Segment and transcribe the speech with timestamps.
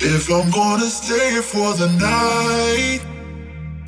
[0.00, 3.00] If I'm gonna stay for the night,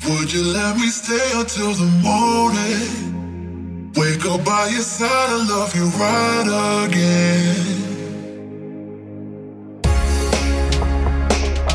[0.05, 3.93] would you let me stay until the morning?
[3.95, 7.55] Wake up by your side and love you right again.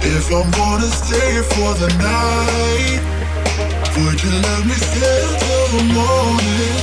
[0.02, 3.00] If I'm gonna stay for the night,
[3.96, 6.76] would you let me stay until the morning?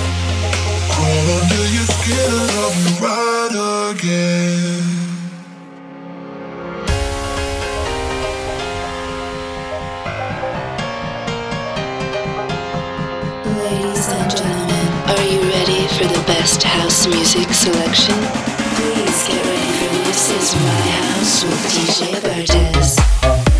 [0.90, 4.93] Crawl under your skin and love you right again.
[15.98, 18.16] For the best house music selection?
[18.76, 23.53] Please get ready for This Is My House with DJ Bartez.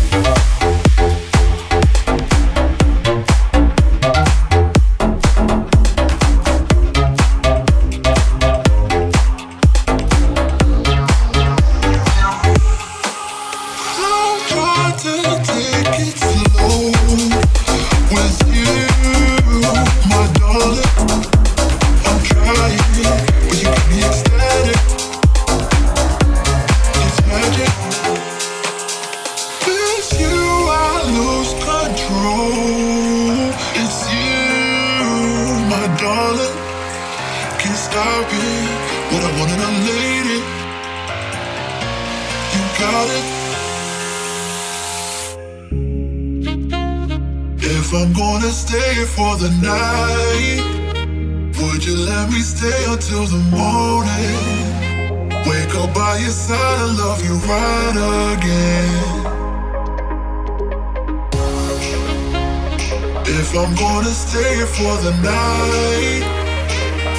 [64.76, 66.24] For the night.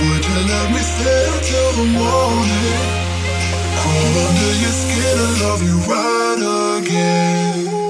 [0.02, 2.82] Would you let me stay till the morning?
[3.80, 7.85] Crawl under your skin and love you right again.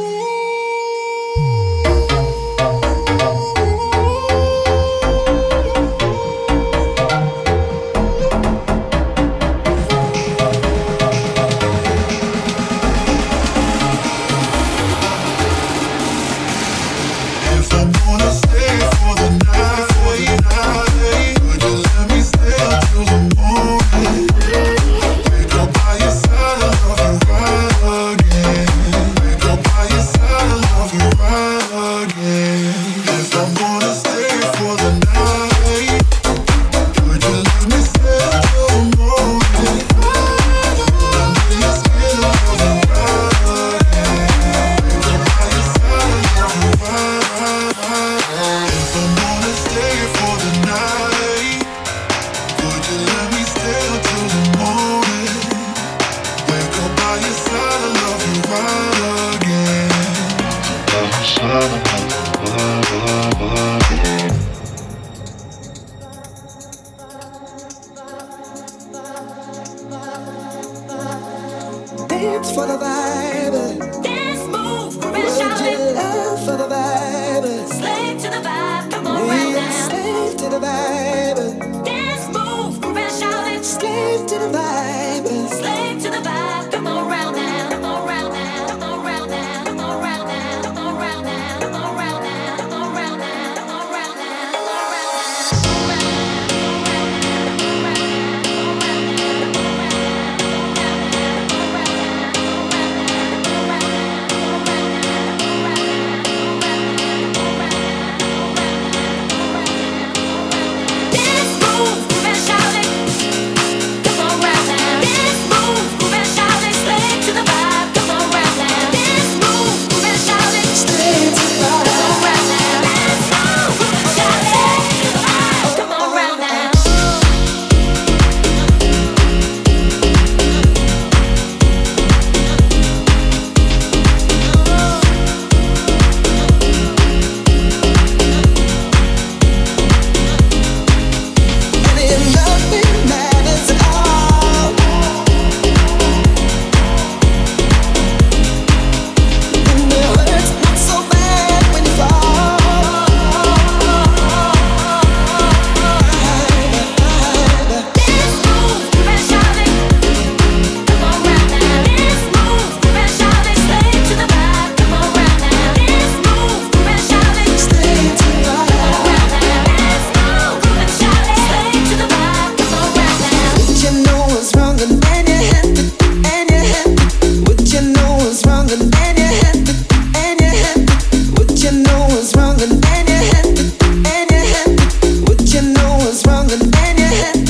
[187.12, 187.45] yeah.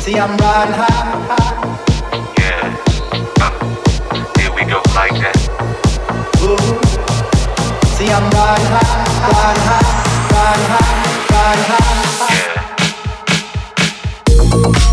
[0.00, 1.28] See, I'm riding high.
[2.38, 2.74] Yeah.
[3.38, 3.50] Uh,
[4.38, 5.36] here we go, like that.
[7.96, 9.88] See, I'm riding high, riding high,
[10.32, 10.96] riding high,
[11.30, 11.94] riding high.
[12.18, 12.34] high.
[14.84, 14.89] Yeah.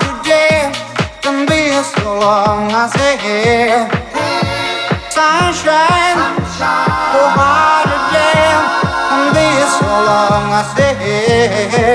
[0.00, 0.72] today
[1.22, 3.88] can be so long as here.
[5.10, 7.16] Sunshine, Sunshine.
[7.16, 8.50] oh, holiday
[9.10, 11.89] can be so long as here.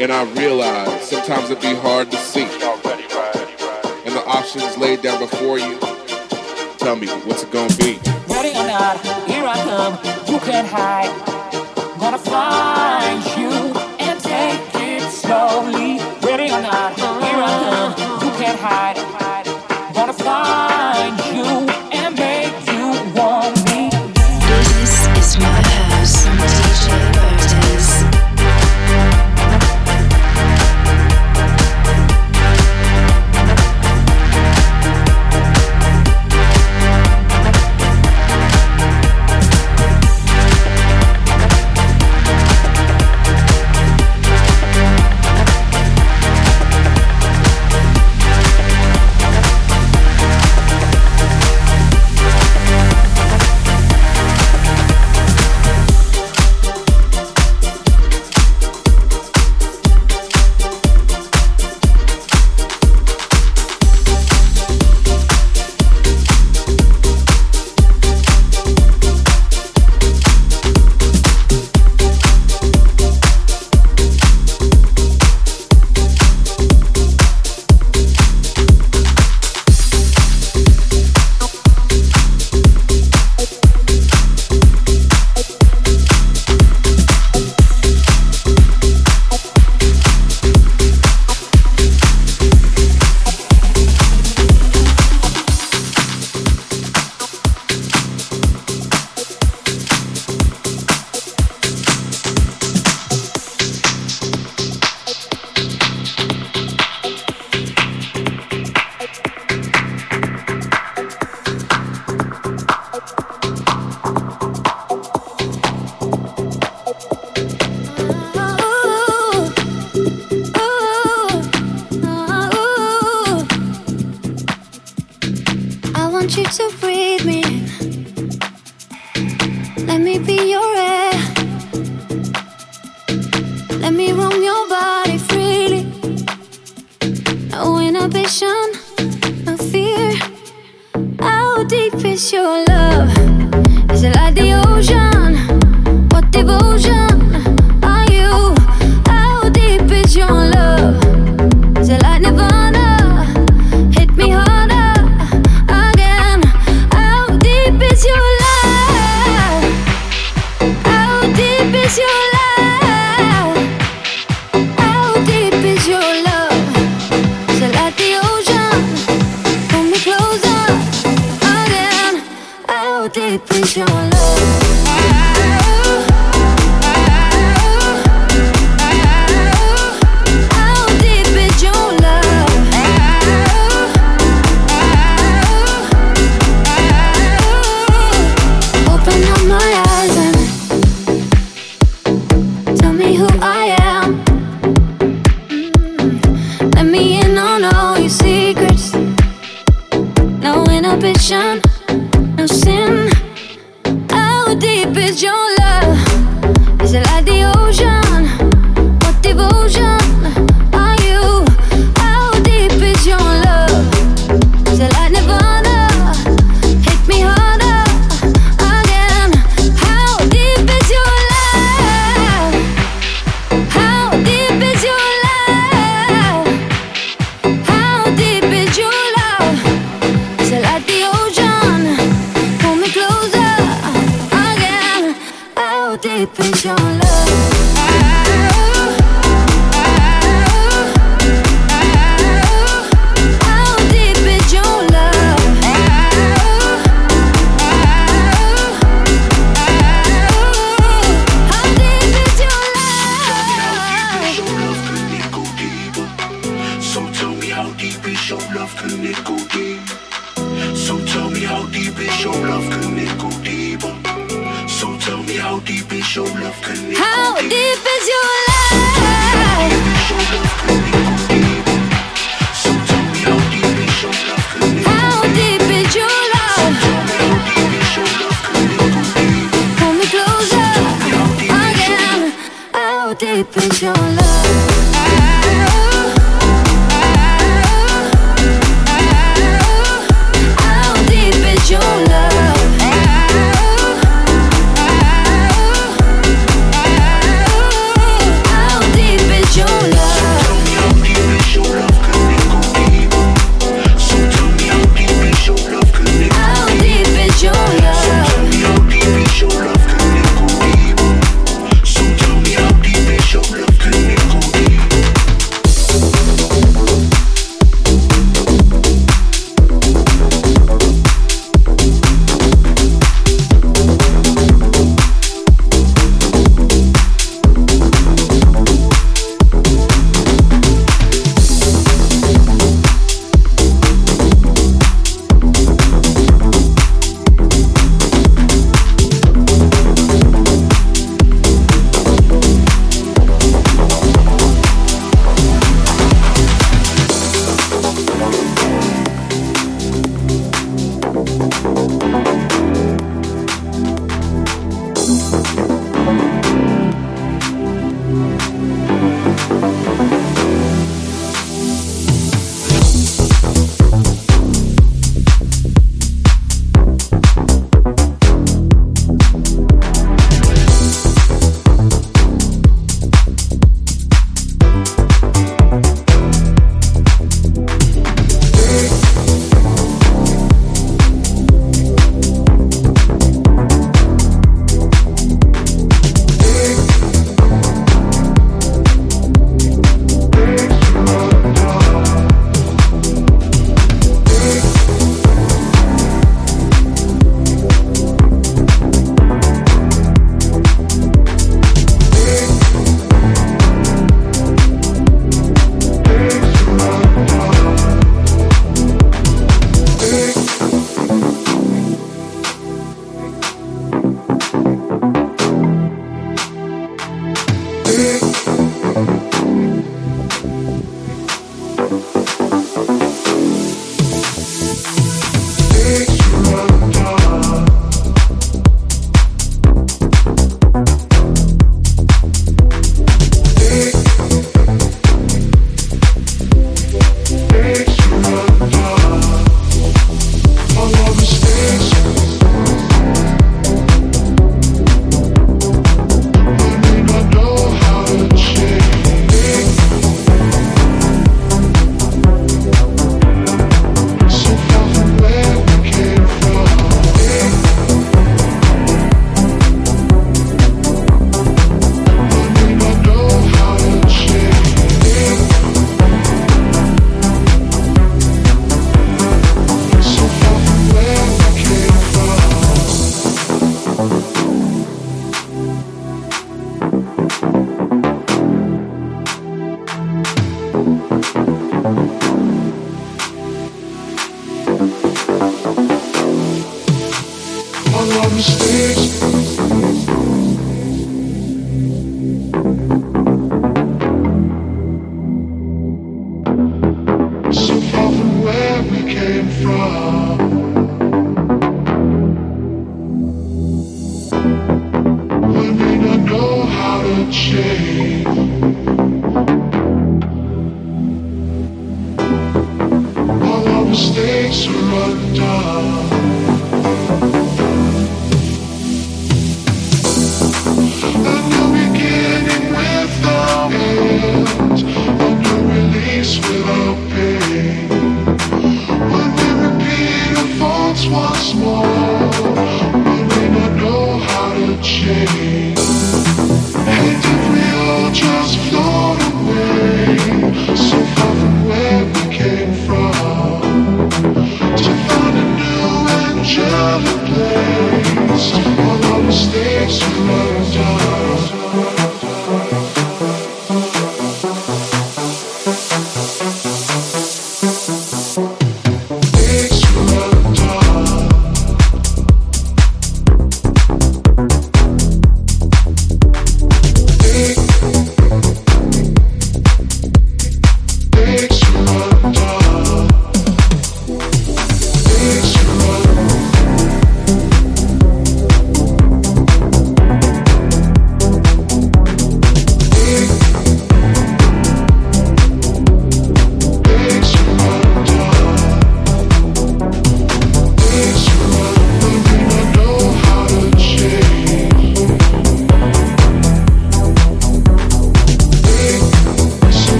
[0.00, 2.44] And I realize sometimes it be hard to see.
[2.44, 5.78] And the options laid down before you.
[6.78, 8.00] Tell me, what's it gonna be?
[8.26, 9.98] Ready or not, here I come.
[10.32, 11.12] You can't hide.
[12.00, 13.52] Gonna find you
[14.00, 15.98] and take it slowly.
[16.22, 16.89] Ready or not.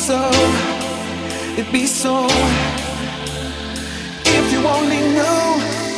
[0.00, 0.30] so,
[1.58, 2.26] it'd be so.
[4.24, 5.44] If you only knew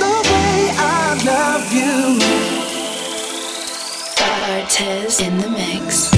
[0.03, 2.19] the way I love you.
[4.55, 6.12] Artist in the mix.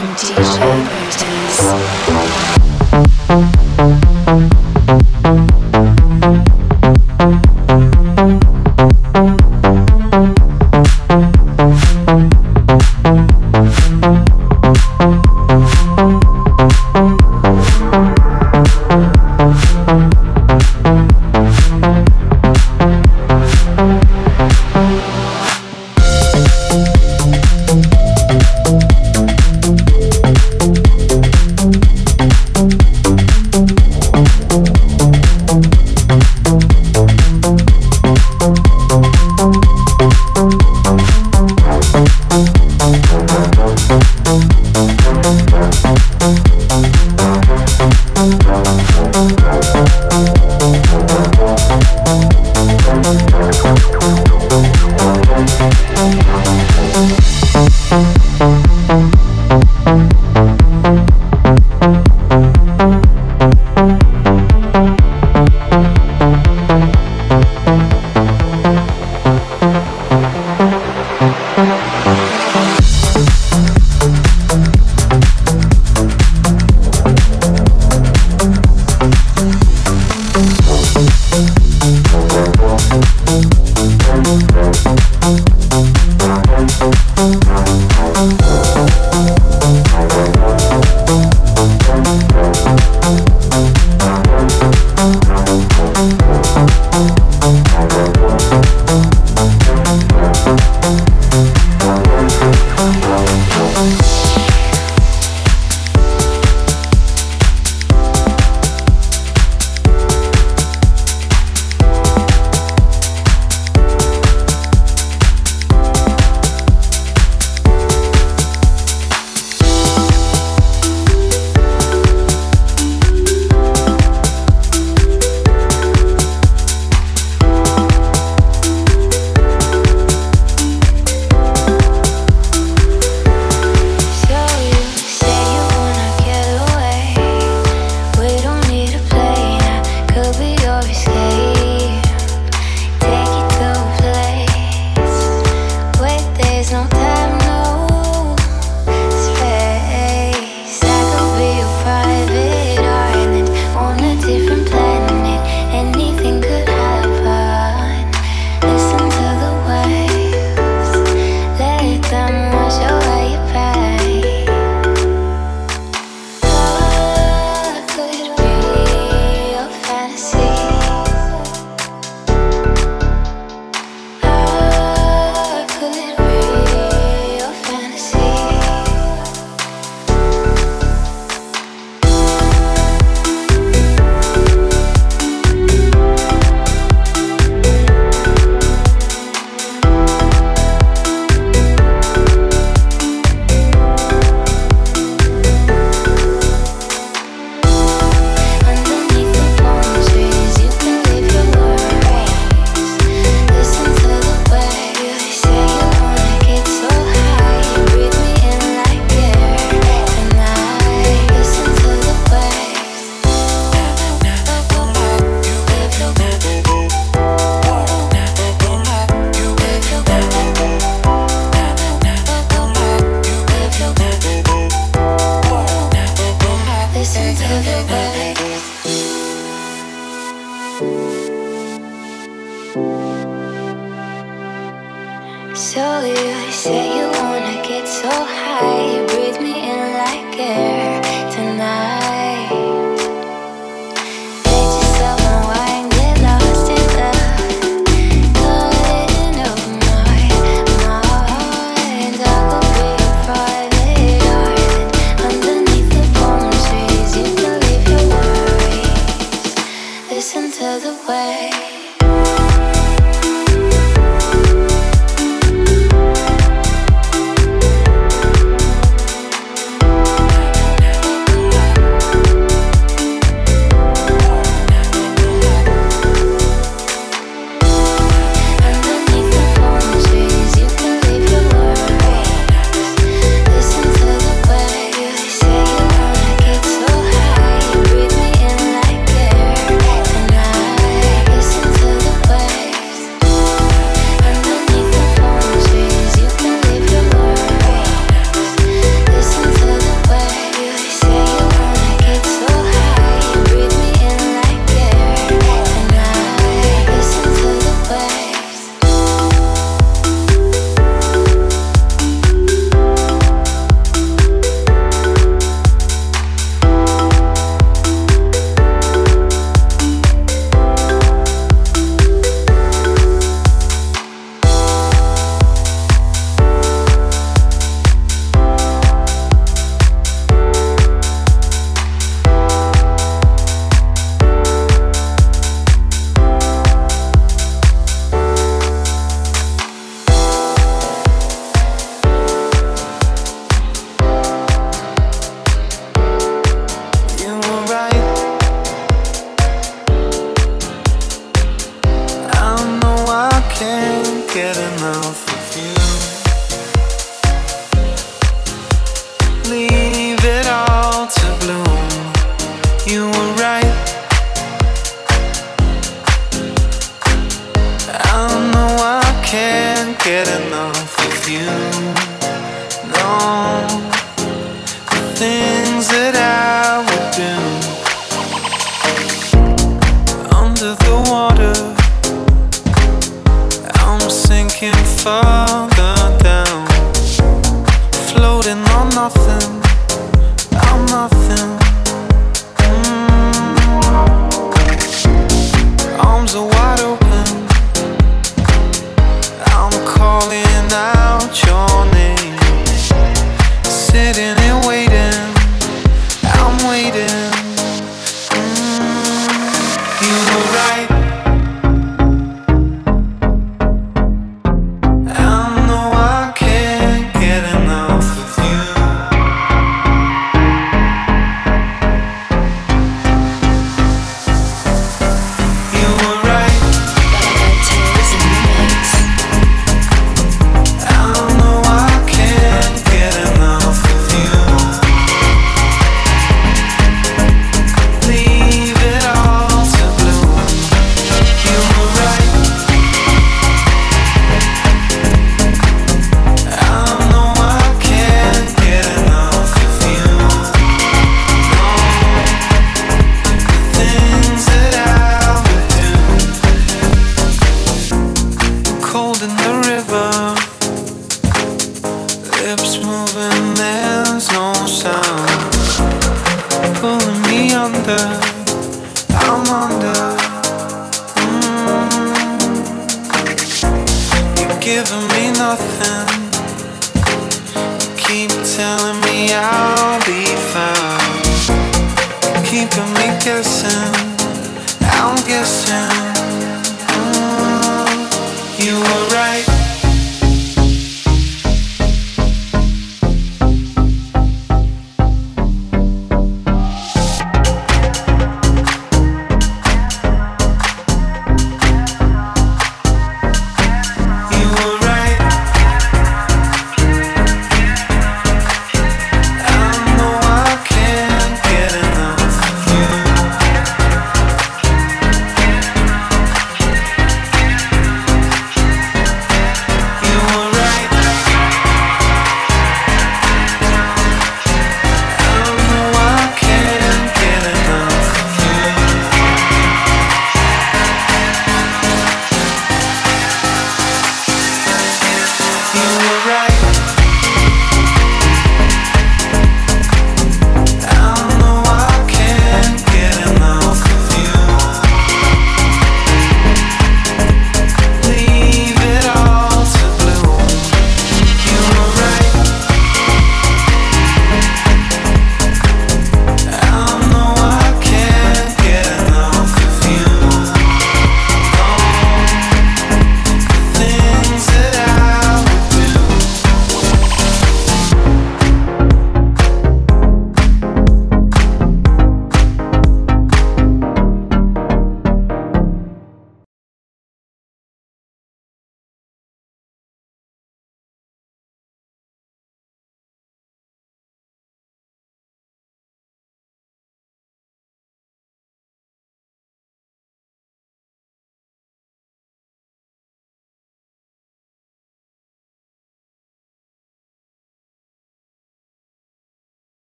[0.00, 0.40] From DJ